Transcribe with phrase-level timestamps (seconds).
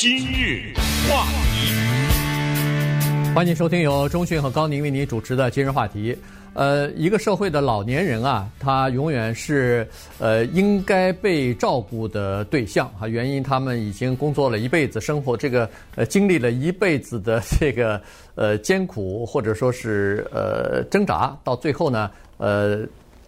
[0.00, 0.72] 今日
[1.10, 6.16] 话题，欢迎收听由中讯和高宁为您主持的今日话题。
[6.54, 9.86] 呃，一个社会的老年人啊，他永远是
[10.18, 13.06] 呃应该被照顾的对象啊。
[13.06, 18.00] 原因他们已经工作了一辈子，生活这个呃经历了一辈子的这个
[18.36, 22.78] 呃艰苦或者说是呃挣扎，到最后呢，呃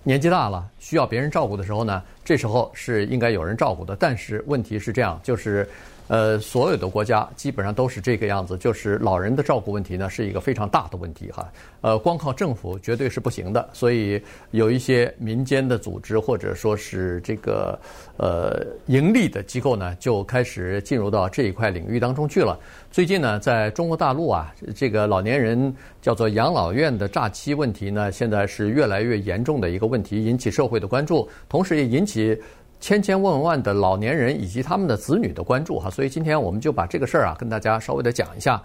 [0.04, 3.95] 年纪大了需要别人照顾的时候呢，这时候是应该有人照顾的。
[3.95, 5.68] 但是问题是这样，就是。
[6.08, 11.50] 呃，所有的国家基本上都是这个样子，就是老人的照顾问题呢是一个非常大的问题哈。
[11.80, 14.20] 呃，光靠政府绝对是不行的，所以
[14.50, 17.79] 有一些民间的组织或者说是这个
[18.18, 22.58] 呃盈利的机构呢，就开始进入到这一块领域当中去了。
[22.90, 32.38] 最近呢，在中国大陆啊，这个老年人叫做养老院的诈欺问题呢，现在是越来越严重的一个问题，引起社会的关注，同时也引起。
[32.83, 38.61] 千千万万的老年人以及他们的子女的关注哈，所以今天我们就把这个事儿啊跟大家稍微的讲一下。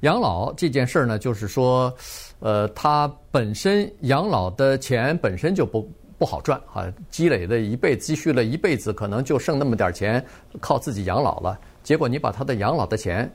[0.00, 1.94] 养老这件事儿呢，就是说，
[2.38, 5.86] 呃，他本身养老的钱本身就不
[6.16, 10.24] 不好赚哈，积累的一辈积蓄了一辈子，可能就剩那么点钱
[10.58, 11.60] 靠自己养老了。
[11.82, 13.30] 结果你把他的养老的钱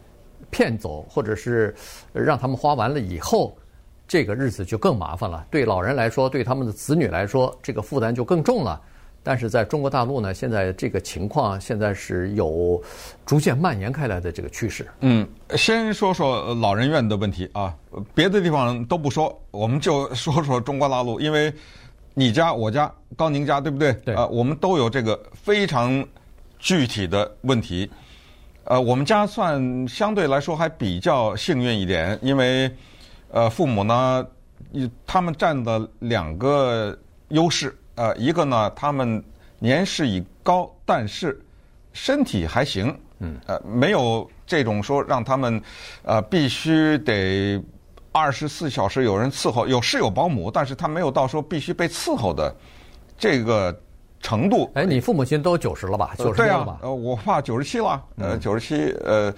[0.50, 1.76] 骗走，或者是
[2.12, 3.56] 让他们花完了以后，
[4.08, 5.46] 这个日子就更麻烦了。
[5.52, 8.82] 对老人来说，对他们的子女来说，这个负担就更重了。
[9.26, 12.80] 但是在中国大陆呢，现在这个情况现在是有
[13.26, 14.86] 逐渐蔓延开来的这个趋势。
[15.00, 17.74] 嗯，先说说老人院的问题啊，
[18.14, 21.52] 别的地方都不说，我们就说说中国大陆，因为
[22.14, 23.94] 你家、我家、高宁家，对不对？
[24.06, 24.14] 对。
[24.14, 26.06] 啊，我们都有这个非常
[26.60, 27.90] 具体的问题。
[28.66, 32.72] 呃，我们家算相对来说还比较幸运一点，因为
[33.32, 34.24] 呃，父母呢，
[35.08, 36.96] 他们占的两个
[37.30, 37.76] 优势。
[37.96, 39.24] 呃，一个呢，他们
[39.60, 41.42] 年事已高，但是
[41.94, 45.62] 身体还行，嗯，呃，没有这种说让他们
[46.04, 47.62] 呃必须得
[48.12, 52.54] 二十四小时有人伺候，有是有保姆，但是他没有到说必须被伺候的
[53.18, 53.78] 这个
[54.20, 54.70] 程度。
[54.76, 56.14] 哎，你父母亲都九十了吧？
[56.18, 56.80] 九十了吧？
[56.82, 59.34] 呃，我爸九十七了，呃，九十七，呃，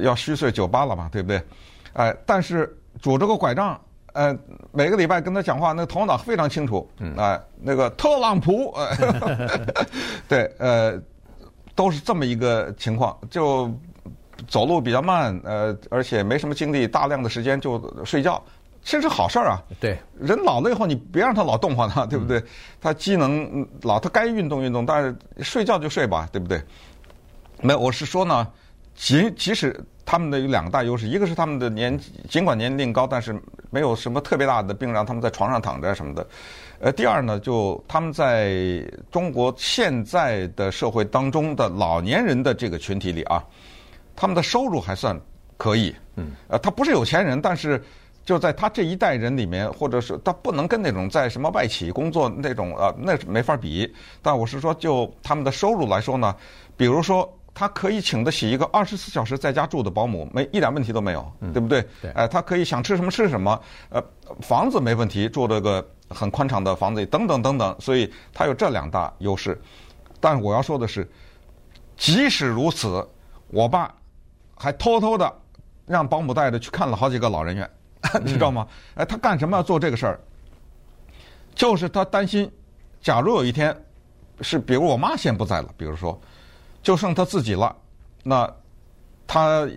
[0.00, 1.42] 要虚岁九八了嘛，对不对？
[1.94, 2.72] 哎，但是
[3.02, 3.80] 拄着个拐杖。
[4.18, 4.36] 呃，
[4.72, 6.90] 每个礼拜跟他讲话，那个头脑非常清楚。
[6.98, 8.88] 嗯，哎，那个特朗普，呃
[10.26, 11.00] 对，呃，
[11.76, 13.72] 都是这么一个情况，就
[14.48, 18.42] 走路比较慢，呃，而且没什么精力，大量的时间就睡觉，
[18.82, 19.62] 其实是好事儿啊。
[19.78, 22.42] 对，人老了以后，你别让他老动晃他，对不对？
[22.80, 26.60] 他机能老，他该运动运动，但是睡觉就睡吧，对不对？
[27.60, 28.44] 没有，我是说呢，
[28.96, 29.80] 即即使。
[30.10, 33.38] 他们的有两个大优势，一个是他们的年尽管年龄高，但是
[33.68, 36.26] 没有什么特别大的病，让他们在床上躺着什么的。
[36.80, 43.44] 呃，第二呢，就他们在中国现在的社会当中的老年人的这个群体里啊，
[44.16, 45.14] 他们的收入还算
[45.58, 45.94] 可以。
[46.16, 46.32] 嗯。
[46.48, 47.78] 呃，他不是有钱人，但是
[48.24, 53.94] 就在他这一代人里面，或者是他不能跟那种在什么外企工作那种啊，那没法比。
[54.22, 56.34] 但我是说，就他们的收入来说呢，
[56.78, 57.30] 比如说。
[57.58, 61.84] 他可以请得起一个二十四小时在家住的保姆，没一点问题都没有，对不对？
[62.00, 62.08] 对。
[62.12, 64.00] 哎，他可以想吃什么吃什么，呃，
[64.40, 69.60] 房子没问题，住这个很宽敞的房子里，等等等等，所以他有这两大优势。
[70.20, 71.10] 但是我要说的是，
[71.96, 73.04] 即使如此，
[73.48, 73.92] 我爸
[74.56, 75.40] 还偷偷的
[75.84, 77.68] 让保姆带着去看了好几个老人院，
[78.22, 78.68] 你知道吗？
[78.94, 80.20] 哎，他干什么要做这个事儿？
[81.56, 82.48] 就是他担心，
[83.00, 83.76] 假如有一天
[84.42, 86.16] 是，比如我妈先不在了，比如说。
[86.88, 87.76] 就剩他自己了，
[88.22, 88.50] 那
[89.26, 89.68] 他，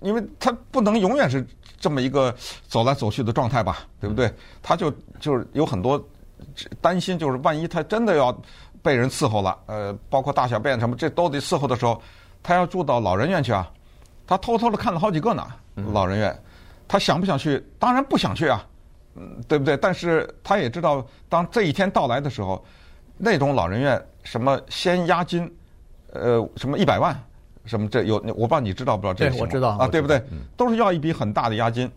[0.00, 1.42] 因为他不能永远是
[1.78, 2.36] 这么一个
[2.68, 4.30] 走来走去的状态吧，对不对？
[4.60, 5.98] 他就就是有很多
[6.78, 8.30] 担心，就是万一他真的要
[8.82, 11.98] 被人伺候了，呃，包括大小便什么，这都得伺候的时候，
[12.42, 13.66] 他要住到老人院去啊。
[14.26, 15.46] 他偷偷的看了好几个呢，
[15.94, 16.42] 老人院，
[16.86, 17.66] 他想不想去？
[17.78, 18.66] 当然不想去啊，
[19.14, 19.78] 嗯，对不对？
[19.78, 22.62] 但是他也知道，当这一天到来的时候，
[23.16, 25.50] 那种老人院什么先押金。
[26.12, 27.16] 呃，什么一百万，
[27.64, 29.30] 什么这有我不知道你知道不知道这个？
[29.30, 30.22] 对，我知道啊，对不对？
[30.56, 31.90] 都是要一笔很大的押金，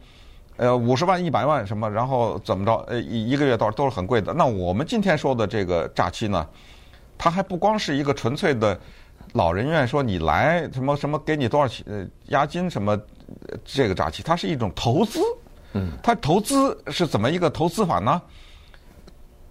[0.58, 2.76] 呃，五十万、一百万什么，然后怎么着？
[2.88, 4.34] 呃，一一个月到都是很贵的。
[4.34, 6.48] 那我们今天说的这个诈欺呢，
[7.18, 8.80] 它还不光是一个纯粹的
[9.34, 13.00] 老人院，说你来什么什么给你多少钱呃押金什么
[13.66, 15.20] 这个诈欺，它是一种投资。
[15.74, 18.22] 嗯，它投资是怎么一个投资法呢？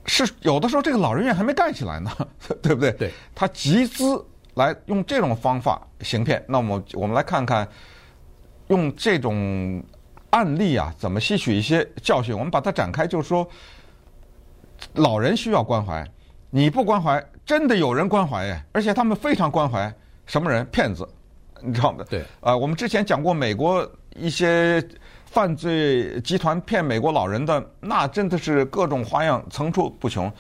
[0.07, 2.11] 是有的时候这个老人院还没盖起来呢，
[2.63, 2.93] 对不对？
[2.93, 4.25] 对，他集资。
[4.55, 7.67] 来用这种方法行骗，那么我们来看看，
[8.69, 9.83] 用这种
[10.31, 12.37] 案例啊，怎么吸取一些教训？
[12.37, 13.49] 我们把它展开，就是说，
[14.95, 16.07] 老人需要关怀，
[16.51, 19.93] 你不关怀，真的有人关怀耶，而且他们非常关怀
[20.27, 20.65] 什么人？
[20.67, 21.09] 骗子，
[21.61, 22.05] 你知道吗？
[22.09, 22.23] 对。
[22.41, 24.83] 啊，我们之前讲过美国一些
[25.25, 30.31] 犯罪集团骗美国老人的，那真的是各种花样层出不穷。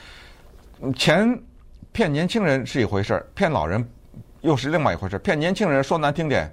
[0.96, 1.40] 钱
[1.92, 3.86] 骗年轻人是一回事儿，骗老人
[4.42, 5.18] 又是另外一回事儿。
[5.18, 6.52] 骗年轻人说难听点，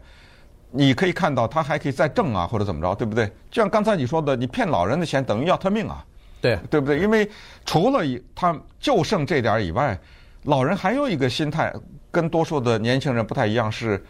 [0.71, 3.27] 你可以看到他还可以再挣啊，或者怎么着，对不对？
[3.51, 6.05] 就像刚才你说的，你骗老人的钱等于要他命啊，
[6.39, 6.99] 对，对不对？
[6.99, 7.29] 因为
[7.65, 8.03] 除了
[8.33, 9.99] 他就剩这点以外，
[10.43, 11.73] 老人还有一个心态
[12.11, 14.03] 跟多数的年轻人不太一样，是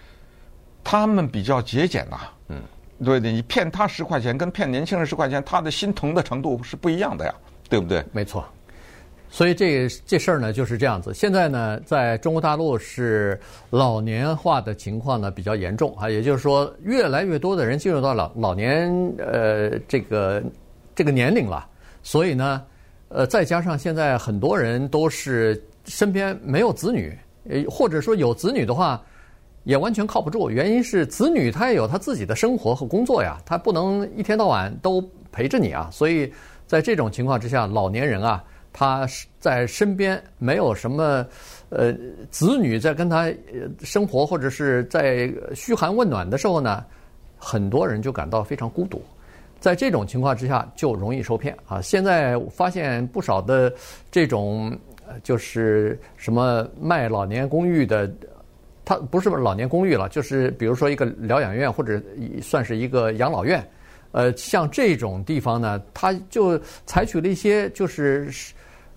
[0.83, 2.19] 他们比较节俭呐。
[2.49, 2.61] 嗯，
[3.03, 7.33] 对的，你骗他十块钱，跟骗年轻人十块钱，他的心疼的程度是不一样的呀，
[7.69, 8.03] 对不对？
[8.11, 8.45] 没错。
[9.31, 11.13] 所以这这事儿呢就是这样子。
[11.13, 13.39] 现在呢，在中国大陆是
[13.69, 20.41] 老年化的情况呢比较严重啊，也就是说，越来越多的人进入到老老年呃这个
[20.95, 21.63] 这个年龄了。
[22.01, 22.63] 所以呢，
[23.09, 27.15] 呃，再加上现在很多人都是身边没有子女，
[27.49, 28.99] 呃，或者说有子女的话，
[29.63, 30.49] 也完全靠不住。
[30.49, 34.99] 原因是子女他也有他自己的生活和工作呀，他不能一天到晚都
[35.31, 35.87] 陪着你啊。
[35.91, 36.33] 所以
[36.65, 38.43] 在这种情况之下，老年人啊。
[38.71, 39.07] 他
[39.39, 41.25] 在身边没有什么，
[41.69, 41.93] 呃，
[42.29, 43.31] 子女在跟他
[43.81, 46.83] 生活，或者是在嘘寒问暖的时候呢，
[47.37, 49.01] 很多人就感到非常孤独。
[49.59, 51.81] 在这种情况之下，就容易受骗啊！
[51.81, 53.73] 现在发现不少的
[54.09, 54.73] 这种，
[55.21, 58.09] 就是什么卖老年公寓的，
[58.85, 62.01] 他不是老年公寓了，就是比如说一个疗养院或者
[62.41, 63.61] 算是一个养老院，
[64.11, 68.31] 呃，像这种地方呢，他就采取了一些就是。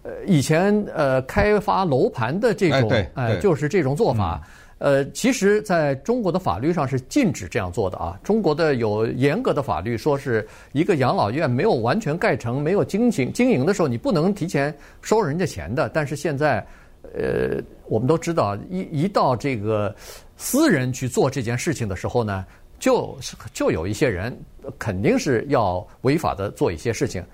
[0.04, 4.42] 呃，以前呃开发楼盘的这种，哎，对，呃，就是这种做法。
[4.78, 8.18] 呃，其实在中国的法律上是禁止这样做的啊。
[8.24, 15.88] 中国的有严格的法律，说是一个养老院没有完全盖成、没有经营经营的时候，你不能提前收人家钱的。
[15.90, 16.66] 但是现在，
[17.14, 19.94] 呃，我们都知道，一一到这个
[20.36, 22.44] 私人去做这件事情的时候呢，
[22.82, 24.36] 就是就有一些人
[24.76, 27.24] 肯定是要违法的做一些事情。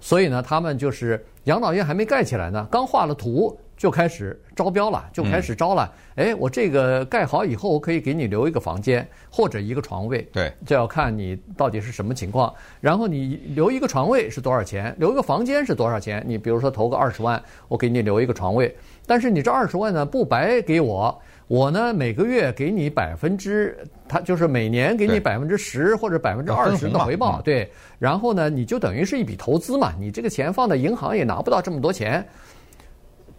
[0.00, 5.90] 所以呢，他们就是养老院还没盖起来呢，刚画了图就开始招标了，就开始招了。
[6.16, 10.28] 哎，我这个盖好以后，我可以给你留一个房间或者一个床位。
[10.30, 12.54] 对，就要看你到底是什么情况。
[12.78, 14.94] 然后你留一个床位是多少钱？
[14.98, 16.22] 留一个房间是多少钱？
[16.26, 18.76] 你比如说投个二十万，我给你留一个床位。
[19.06, 21.18] 但是你这二十万呢，不白给我。
[21.48, 27.68] 我呢，每个月给你百分之，他就是每年给你百分之十或者百分之二十的回报，对。
[27.98, 32.24] 然后呢，你就等于是一笔投资嘛，你这个钱放在银行也拿不到这么多钱。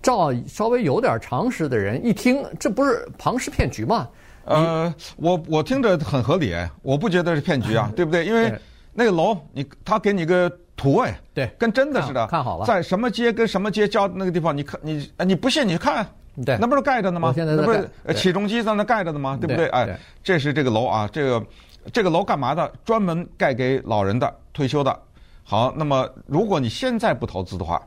[0.01, 4.09] 照稍微有点常识的人一听，这不是庞氏骗局吗？
[4.45, 8.25] 呃，我我听着很合理，我不觉得是骗局啊， 对不对？
[8.25, 8.51] 因为
[8.91, 16.07] 那个楼，你他给你个图哎，对，跟真的似的，看好了，在什么街跟什么街交那个地方，你看你你不信你看。
[16.45, 17.31] 对，那不是盖着呢吗？
[17.35, 19.37] 现在那不是起重机在那盖着呢吗？
[19.39, 19.67] 对不对？
[19.69, 21.45] 哎，这是这个楼啊，这个
[21.91, 22.71] 这个楼干嘛的？
[22.85, 24.97] 专门盖给老人的，退休的。
[25.43, 27.81] 好，那么如果你现在不投资的话，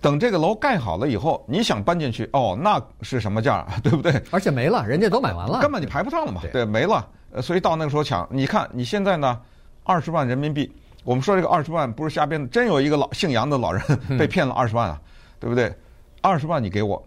[0.00, 3.66] 等这个楼盖好了以后，你想搬进去，哦，那是什么价？
[3.82, 4.20] 对不对？
[4.30, 6.40] 而且没了，人家都买完了，根本你排不上了嘛。
[6.52, 7.06] 对，没了。
[7.40, 8.26] 所以到那个时候抢。
[8.30, 9.40] 你看你现在呢，
[9.84, 10.70] 二十万人民币。
[11.04, 13.82] 我们说这个二十万不是瞎编的，真有一个老姓杨的老人
[14.16, 15.00] 被骗了二十万啊，
[15.40, 15.74] 对不对？
[16.20, 17.02] 二十万你给我。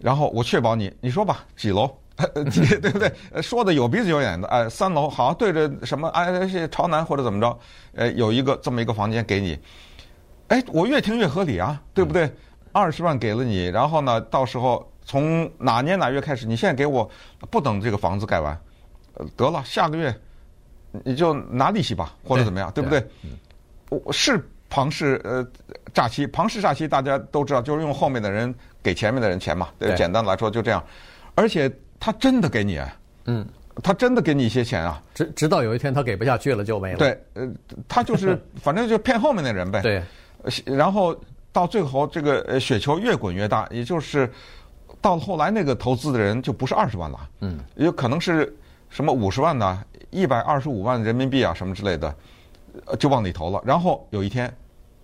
[0.00, 1.90] 然后我确保你，你说吧，几楼？
[2.50, 3.12] 几 对不对？
[3.42, 6.08] 说的有鼻子有眼的，哎，三楼好，对着什么？
[6.10, 7.58] 哎，是朝南或者怎么着？
[7.96, 9.58] 哎，有一个这么一个房间给你。
[10.48, 12.30] 哎，我越听越合理啊，对不对？
[12.70, 16.46] 二十万给了你，然后呢，到时候从哪年哪月开始？
[16.46, 17.08] 你现在给我，
[17.50, 18.56] 不等这个房子盖完，
[19.36, 20.14] 得了，下个月
[21.04, 24.00] 你就拿利息吧，或者怎么样，对，对不对？
[24.04, 24.48] 我是。
[24.74, 25.46] 庞氏呃
[25.92, 28.52] 诈欺，庞氏诈欺大家都知道，就是用后面的人
[28.82, 29.68] 给前面的人钱嘛。
[29.78, 30.82] 对，简单来说就这样。
[31.36, 32.80] 而且他真的给你，
[33.26, 33.46] 嗯，
[33.84, 35.00] 他真的给你一些钱啊。
[35.14, 36.98] 直直到有一天他给不下去了就没了。
[36.98, 37.48] 对，呃，
[37.86, 39.80] 他就是 反正就骗后面的人呗。
[39.80, 40.02] 对。
[40.64, 41.16] 然后
[41.52, 44.28] 到最后这个雪球越滚越大，也就是
[45.00, 48.52] 到后来那个投资的人就不是二十万了，嗯，有可能是
[48.90, 52.12] 什么五十万呐，一百二十五万人民币啊什么之类的，
[52.98, 53.62] 就往里投了。
[53.64, 54.52] 然后有一天。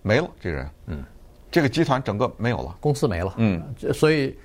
[0.01, 1.03] 没了，这人，嗯，
[1.51, 4.35] 这个集团整个没有了，公司没了，嗯，所以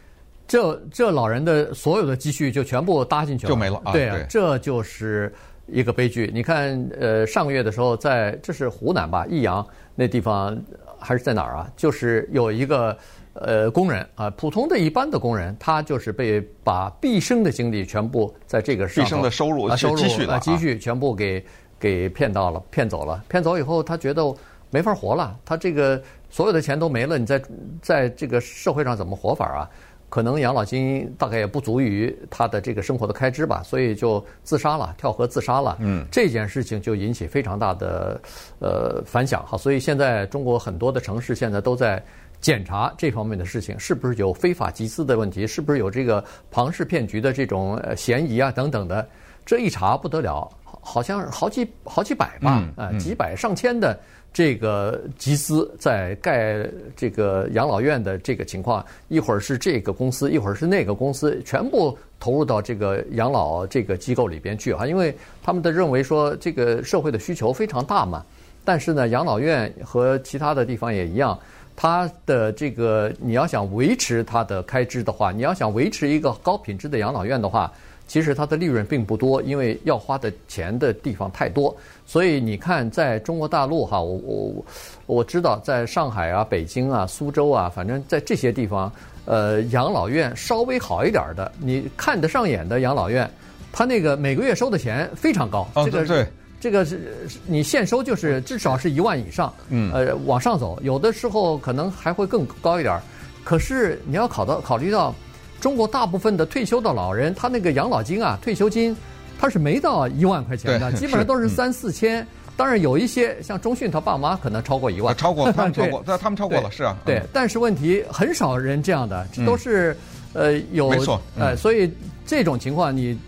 [0.47, 5.33] 这这老人的所有的积蓄就全部搭进去了，就没了，啊、对这就是
[5.67, 6.31] 一个悲剧。
[6.35, 10.61] 你看，呃，上个月的时候在，在这是湖南吧，益阳那地方
[10.99, 11.71] 还是在哪儿啊？
[11.75, 12.97] 就是有一个
[13.33, 21.45] 呃工人啊，普通的一般的工人，他就是被把毕生的精力全部在这个上毕生的收入啊收入积蓄啊积蓄全部给
[21.79, 24.35] 给骗到了，骗走了，骗走以后，他觉得。
[24.71, 27.43] 没法活了，他这个所有的钱都没了，你在
[27.81, 29.71] 在这个社会上怎么活法啊？
[30.09, 35.77] 可能养老金大概也不足于他的这个生活的开支吧，所以就自杀了，跳河自杀了。
[35.81, 38.21] 嗯，这件事情就引起非常大的
[38.61, 42.01] 呃反响哈，所以现在中国很多的城市现在都在
[42.41, 49.07] 检查这方面的事情，是不是有非法集资的问题，是不是有这个庞氏骗局的这种嫌疑啊等等的，
[49.45, 53.99] 这一查不得了，好像好几好几百吧，啊，几百上千的。
[54.37, 68.23] 这个集资在盖这个养老院的这个情况，一会儿是这个公司，一会儿是那个公司，全部投入到这个养老这个机构里边去啊，因为他们的认为说这个社会的需求非常大嘛。
[68.63, 71.39] 但是呢，养老院和其他的地方也一样，
[71.75, 77.73] 它的这个你要想维持它的开支的话，你要想维持一个高品质的养老院的话。
[78.07, 84.65] 其实它的利润并不多，因为要花的钱的地方太多，所以你看，在中国大陆哈，我我
[85.07, 88.91] 我知道，在上海啊、北京啊、苏州啊，反正在这些地方，
[89.25, 93.29] 呃，养老院稍微好一点的，你看得上眼的养老院，
[93.73, 96.27] 它那个每个月收的钱非常高，这个对，
[96.61, 97.01] 这个是
[97.45, 103.01] 你现收就是至少是一万以上，嗯，呃，往上走，有的时候可能还会更高一点，
[103.43, 105.13] 可是你要考到考虑到。
[105.61, 108.97] 中国大部分的退休的老人，他那个养老金啊，退休金，
[109.39, 112.27] 他是没到一万块钱的，基本上都是三四千。
[112.57, 116.97] 当然有一些像中讯他爸妈可能超过一万，超过 他们超过，那，他们超过了，是啊。
[117.05, 119.95] 对，但是问题很少人这样的，都是
[120.33, 121.93] 呃有，没错，呃，所以
[122.25, 123.19] 这种情况你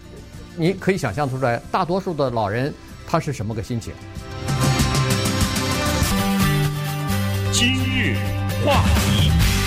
[0.56, 2.72] 你可以想象出来，大多数的老人
[3.06, 3.92] 他是什么个心情？
[7.52, 8.16] 今日
[8.64, 9.57] 话题。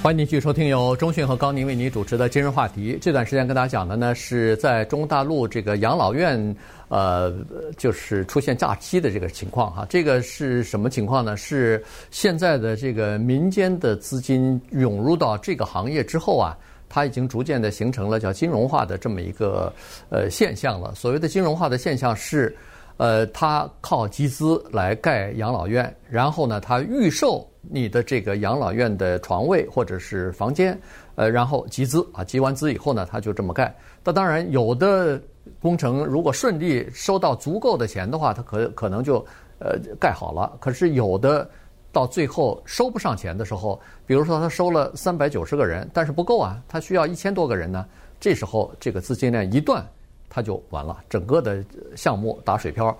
[0.00, 2.96] 欢迎继续收听由中讯和高宁为您主持的今日话题。
[3.00, 7.34] 这段时间跟大家讲的呢，是在中国大陆这个养老院，呃，
[7.76, 9.84] 就是出现诈欺的这个情况哈。
[9.90, 11.36] 这个是什么情况呢？
[11.36, 16.56] 是现在的这个民间的资金涌入到这个行业之后啊，
[16.88, 19.70] 它已经逐渐的形成了叫金融化的这么一个
[20.10, 20.94] 呃现象了。
[20.94, 22.56] 所谓的金融化的现象是，
[22.98, 27.48] 呃，他靠集资来盖养老院，然后呢，他预售。
[27.70, 30.78] 你的这个养老院的床位或者是房间，
[31.16, 33.76] 呃，然后集资啊，集完资以后呢，他就这么盖。
[34.02, 35.20] 那当然，有的
[35.60, 39.16] 工程如果顺利收到足够的钱的话，他可可能就
[39.58, 40.56] 呃盖好了。
[40.60, 41.50] 可是有的
[41.92, 47.84] 到最后收不上钱的时候，比如说他收了三百九十个人，但是不够啊，他需要一千多个人呢。
[48.18, 49.86] 这时候这个资金链一断，
[50.28, 51.64] 他就完了，整个的
[51.96, 52.96] 项目打水漂。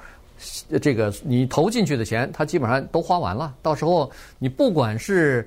[0.81, 3.55] 这个你投进去的钱，他基本上都花完了。
[3.61, 4.09] 到时候
[4.39, 5.45] 你不管是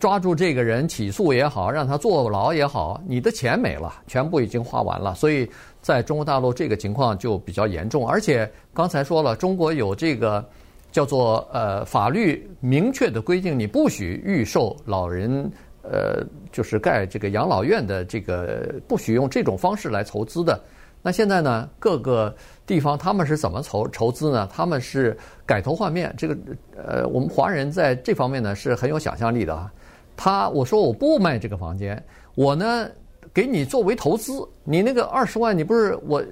[0.00, 5.14] 抓住这个人起诉也好，让他坐牢也好，你的钱没了，全部已经花完了。
[5.14, 5.46] 所以
[5.82, 8.08] 在中国大陆这个情况就比较严重。
[8.08, 10.42] 而且刚才说了，中国有这个
[10.90, 15.50] 叫做呃法律明确的规定，你不许预售老人
[15.82, 20.58] 呃就是盖这个养老院的这个不许用这种方式来筹资的。
[21.06, 22.34] 那现在呢，各个
[22.66, 24.48] 地方他们是怎么筹筹资呢？
[24.50, 26.14] 他们是改头换面。
[26.16, 26.34] 这个
[26.74, 29.70] 呃，我们华人在这方面呢是很有想象力的啊。
[30.16, 32.02] 他我说我不卖这个房间，
[32.34, 32.88] 我呢
[33.34, 34.32] 给你作为投资，
[34.64, 36.24] 你那个二十万你不是我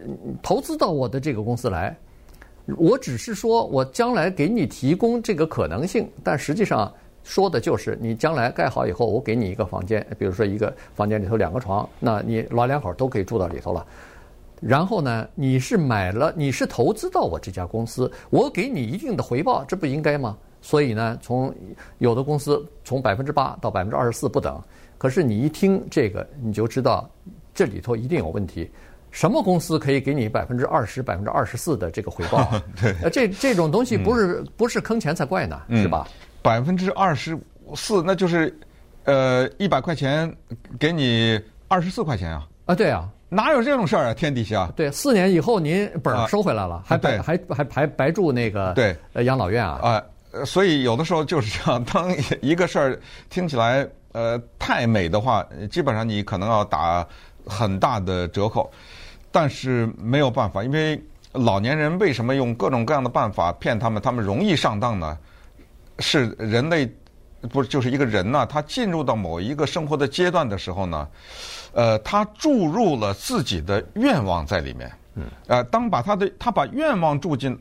[0.43, 1.95] 投资到我的这个公司来，
[2.79, 6.91] 我只是说我将来给你提供这个可能性，但实际上
[7.25, 13.87] 说的就是你将来盖好以后，我给你一个房间，比如说一个房间里头两个床，那你老两口都可以住到里头了。
[14.63, 20.39] 然后呢，你是买了，你是投资到我这家公司，我给你一定的回报，这不应该吗？
[20.61, 21.53] 所以呢，从
[21.99, 24.63] 有的公司从百分之八到百分之二十四不等。
[24.97, 27.11] 可是你一听这个，你就知道
[27.53, 28.71] 这里头一定有问题。
[29.11, 32.49] 什么公司可以给你百分之二十、百分之二十四的这个回报？
[32.81, 36.07] 对，这这种东西不是、嗯、不是坑钱才怪呢，是吧？
[36.41, 37.37] 百分之二十
[37.75, 38.57] 四，那就是
[39.05, 40.33] 呃一百块钱
[40.79, 42.49] 给你二十四块钱啊？
[42.67, 43.11] 啊，对啊。
[43.35, 44.15] 哪有这种事儿啊？
[44.15, 57.07] 天底下对，四年以后您本儿收回来了，啊、还白还还还白住那个对呃养老院啊啊，所以有的时候就是这样，当一个事儿听起来呃太美的话，基本上你可能要打
[57.47, 58.71] 很大的折扣，
[59.31, 64.03] 但是没有办法，因为老年人为什么用各种各样的办法骗他们？
[64.03, 65.17] 他们容易上当呢？
[65.99, 66.91] 是人类
[67.51, 68.47] 不是就是一个人呢？
[68.47, 71.09] 他进入到某一个生活的阶段的时候呢？
[71.73, 74.91] 呃，他注入了自己的愿望在里面。
[75.15, 75.25] 嗯。
[75.47, 77.59] 呃，当把他的他把愿望住进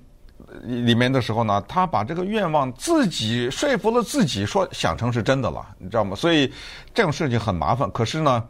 [0.63, 6.15] 里面的时候呢，他把这个愿望自己说服了自己，说想成是真的了，你知道吗？
[6.15, 6.51] 所以
[6.93, 7.89] 这种事情很麻烦。
[7.91, 8.43] 可是呢，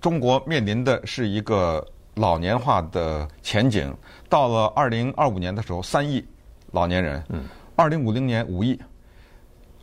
[0.00, 1.84] 中国面临的是一个
[2.14, 3.94] 老年化的前景。
[4.28, 6.24] 到了二零二五年的时候，三亿
[6.70, 7.24] 老年人。
[7.28, 7.44] 嗯。
[7.76, 8.78] 二零五零年五亿，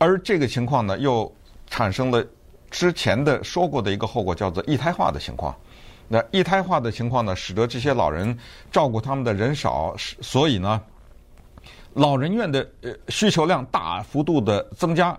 [0.02, 1.32] 而这个情况呢，又
[1.70, 2.24] 产生了。
[2.72, 5.54] 之前的说过的一个后果，叫做一胎化的情况。
[6.08, 8.36] 那一胎化的情况呢，使得这些老人
[8.70, 10.80] 照顾他们的人少，所以呢，
[11.92, 15.14] 老人院的呃需求量大幅度的增加。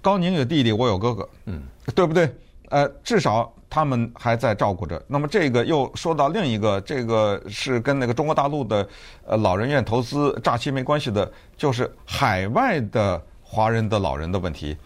[0.00, 1.60] 高宁有弟弟，我有哥哥，嗯，
[1.92, 2.32] 对不对？
[2.68, 5.02] 呃，至少他们还在照顾着。
[5.08, 8.88] 那么这个又说到另一个，这个是跟那个中国大陆的
[9.26, 14.76] 呃老人院投资诈欺没关系的，就是海外的华人的老人的问题。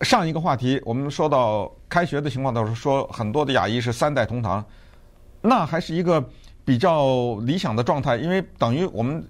[0.00, 4.64] 上一个话题我们说到开学的情况的时候，说很多的亚裔是三代同堂，
[5.40, 6.22] 那还是一个
[6.64, 9.24] 比较理想的状态，因为等于我们。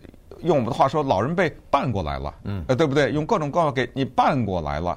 [0.45, 3.11] 用我们的话说，老人被办过来了，嗯，呃，对不对？
[3.11, 4.97] 用各种各样给你办过来了。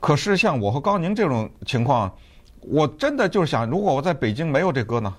[0.00, 2.12] 可是像我和高宁这种情况，
[2.58, 5.14] 我真的就是想，如果我在北京没有这哥呢？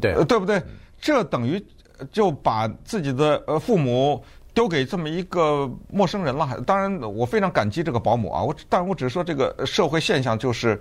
[0.00, 0.62] 对，对不对？
[0.98, 1.62] 这等于
[2.10, 6.60] 就把自己的呃父母丢给这么一个陌生人了。
[6.66, 10.80] 当然，我非常感激这个保姆啊，我，但我只是说这个社会现象就是，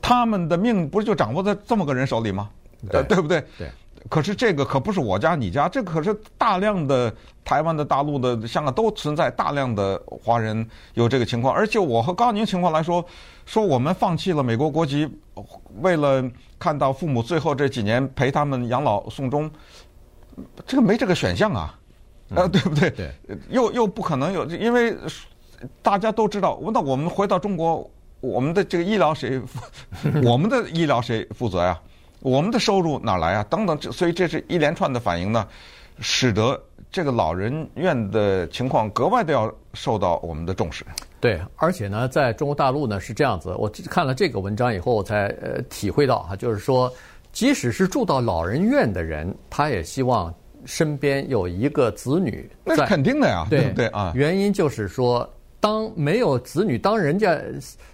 [0.00, 2.50] 他们的命不是就掌握在这么个人手里吗？
[2.90, 3.42] 对，对不对？
[3.58, 3.68] 对。
[4.10, 7.10] 可是这个可不是我家你家，这可是大量的
[7.42, 11.54] 台湾的、大陆的、香港都存在大量的华人有这个情况。
[11.54, 13.02] 而且我和高宁情况来说，
[13.46, 15.08] 说我们放弃了美国国籍，
[15.80, 16.22] 为了
[16.58, 19.50] 看到父母最后这几年陪他们养老送终，
[20.66, 21.74] 这个没这个选项啊，
[22.34, 22.90] 呃，对不对？
[22.90, 23.10] 对，
[23.50, 24.96] 又又不可能有，因为
[25.82, 27.88] 大家都知道，那我们回到中国，
[28.20, 29.40] 我们的这个医疗谁，
[30.24, 31.80] 我们的医疗谁负责呀？
[32.20, 33.44] 我们的收入哪来啊？
[33.50, 35.46] 等等，所以这是一连串的反应呢，
[36.00, 36.58] 使得
[36.90, 40.84] 这个老人院的情况格外的要受到我们的重视。
[41.20, 46.90] 对，而且呢，在中国大陆呢是这样子，我看了这个文章以后，我才呃体会到哈，就是说，
[47.32, 50.32] 即使是住到老人院的人，他也希望
[50.64, 52.50] 身边有一个子女。
[52.64, 54.12] 那是肯定的呀，对，对不对啊？
[54.14, 55.28] 原因就是说。
[55.60, 57.40] 当没有子女，当人家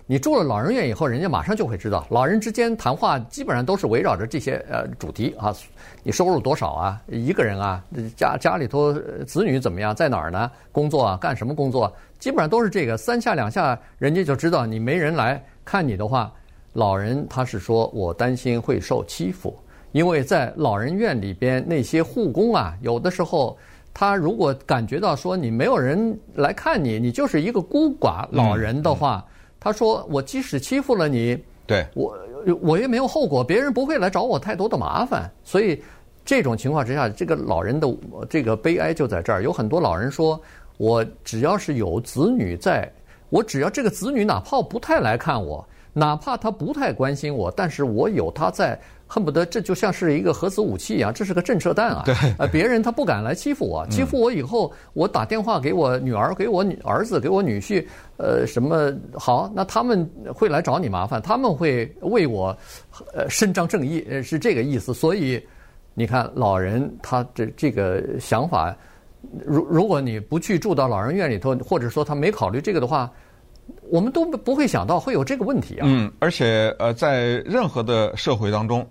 [0.05, 5.55] 你住了老人院以后，人家马上就会知道，老人之间谈话基本上都是围绕着这些呃主题啊，
[6.03, 7.00] 你收入多少啊？
[7.07, 7.81] 一个人啊，
[8.17, 8.93] 家家里头
[9.25, 10.51] 子女怎么样，在哪儿呢？
[10.73, 11.94] 工作啊，干什么工作？
[12.18, 16.33] 基本上都是这个，三下两下，人家就知道你没人来看你的话，
[16.73, 19.57] 老人他是说我担心会受欺负，
[19.92, 23.57] 因为在老人院里边那些护工啊，有的时候。
[23.92, 29.22] 他如果感觉到说你没有人来看你，你就是一个孤寡老人的话，
[29.59, 32.16] 他说我即使欺负了你，对我
[32.62, 35.29] 我也没有后果，别人不会来找我太多的麻烦。
[35.42, 35.83] 所以
[36.24, 37.92] 这种情况之下，这个老人的
[38.29, 39.42] 这个悲哀就在这儿。
[39.42, 40.40] 有很多老人说，
[40.79, 42.88] 我只要是有子女在，
[43.29, 48.81] 我只要这个子女哪怕不太来看我，哪怕他不太关心我，但是我有他在。
[49.12, 52.05] 恨不得这就像是一个核子武器一样，这是个震慑弹啊！
[52.07, 57.85] 对，呃，别人他不敢来欺负我，欺负我以后，我打电话给我女儿、给我女儿子、给我女婿，
[58.18, 59.51] 呃，什么好？
[59.53, 62.57] 那他们会来找你麻烦，他们会为我，
[63.12, 64.94] 呃，伸张正义，呃，是这个意思。
[64.94, 65.42] 所以，
[65.92, 68.73] 你看，老人他这这个想法，
[69.44, 73.11] 如如果你不去住到老人院里头，或者说他没考虑这个的话。
[73.88, 75.87] 我们都不会想到会有这个问题啊！
[75.87, 78.85] 嗯，而且呃，在任何的社会当中，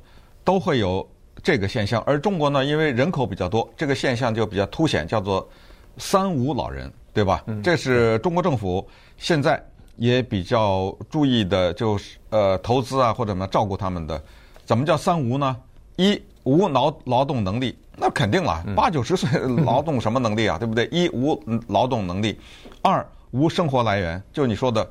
[0.49, 1.07] 都会有
[1.43, 2.01] 这个现象。
[2.07, 5.47] 而中国呢，因为人口比较多，这个现象就比较凸显，叫做
[5.99, 7.43] “三无老人”，对吧？
[7.45, 8.83] 嗯，这是中国政府
[9.15, 9.63] 现在
[9.95, 14.19] 也比较注意的，就是呃，投资啊或者什么照顾他们的。
[14.65, 15.55] 怎么叫“三无”呢？
[15.97, 19.29] 一无劳劳动能力，那肯定了，八九十岁
[19.63, 20.57] 劳动什么能力啊？
[20.57, 20.87] 对不对？
[20.91, 22.39] 一无劳动能力，
[22.81, 23.05] 二。
[23.31, 24.89] 无生活来源，就是你说的，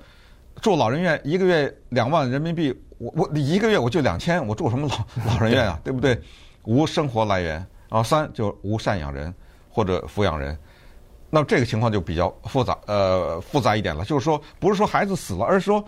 [0.63, 5.79] 住老人院一个月两万人民币，我我一个月我就两千，我住什么老老人院啊？
[5.83, 6.21] 对不对？
[6.65, 7.55] 无生活来源，
[7.89, 9.33] 然后三就无赡养人
[9.71, 10.59] 或者抚养人，
[11.31, 14.05] 那这个情况就比较复杂，呃，复杂一点了。
[14.05, 15.83] 就是说，不是说孩子死了，而是说，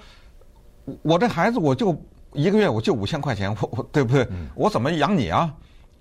[1.02, 1.94] 我这孩子我就
[2.32, 4.26] 一个月我就五千块钱，我我对不对？
[4.54, 5.52] 我怎么养你啊？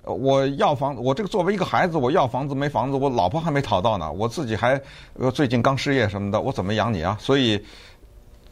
[0.03, 4.79] 我要房子，我这个作为一个孩子，我要房子没房子，我老婆还没讨到呢，我自己还
[5.15, 7.17] 呃最近刚失业什么的，我怎么养你啊？
[7.19, 7.61] 所以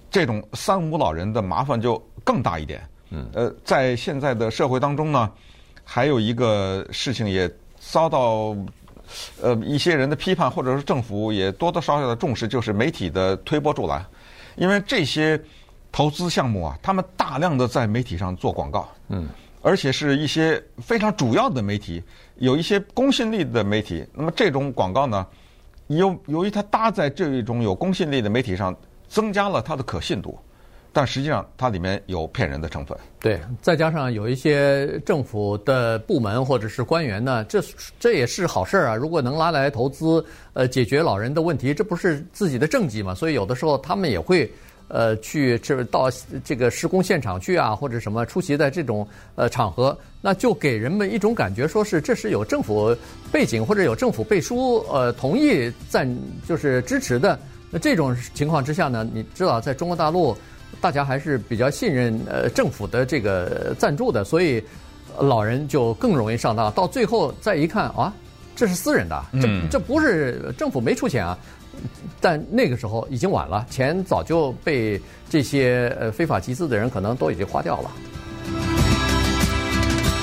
[0.09, 2.81] 这种三无老人的麻烦就更大一点。
[3.09, 5.31] 嗯，呃，在现在的社会当中呢，
[5.83, 8.55] 还有一个事情也遭到
[9.41, 14.05] 呃一些人的批判，或者是政府也多多少少的重视，就是媒体的推波助澜，
[14.55, 15.39] 因为这些
[15.91, 18.87] 投资项目啊，他们大量的在媒体上做广告。
[19.09, 19.27] 嗯。
[19.63, 22.01] 而且是一些非常主要的媒体，
[22.35, 24.05] 有一些公信力的媒体。
[24.13, 25.27] 那么这种广告呢，
[25.87, 28.73] 由由于它搭在这一种有公信力的媒体上，
[29.07, 30.37] 增加了它的可信度，
[30.93, 32.97] 但实际上它里面有骗人的成分。
[33.19, 37.63] 对，再加上有一些政府的部门或者是官员呢，这
[37.99, 38.95] 这也是好事儿啊。
[38.95, 43.13] 如果能拉来投资，呃，解决老人的问题，这不是自己的政绩嘛？
[43.15, 44.51] 所以有的时候他们也会。
[44.89, 46.09] 呃去这到
[46.45, 52.95] 这个施工现场去啊，或者什么出席在这种呃场合，那就给人们一种感觉，说是这是有政府
[53.29, 56.07] 背景或者有政府背书呃同意赞
[56.47, 57.37] 就是支持的。
[57.69, 60.37] 那这种情况之下呢，你知道在中国大陆，
[60.79, 64.63] 大家还是比较信任呃政府的这个赞助的，所以
[65.19, 66.71] 老人就更容易上当。
[66.71, 68.13] 到最后再一看啊。
[68.59, 71.37] 这是私人的，这这不是政府没出钱啊，
[72.19, 74.99] 但那个时候已经晚了，钱早就被
[75.29, 77.91] 这些呃非法集资的人可能都已经花掉了。